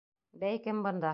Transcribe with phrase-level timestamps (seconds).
[0.43, 1.09] Бәй, кем бында?